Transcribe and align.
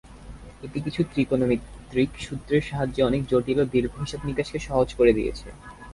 এটি 0.63 0.79
কিছু 0.85 1.01
ত্রিকোণমিতিক 1.11 2.09
সূত্রের 2.25 2.63
সাহায্যে 2.69 3.01
অনেক 3.03 3.21
জটিল 3.31 3.57
ও 3.61 3.65
দীর্ঘ 3.73 3.93
হিসাব-নিকাশকে 4.03 4.59
সহজ 4.67 4.89
করে 4.99 5.11
দিয়েছে। 5.17 5.47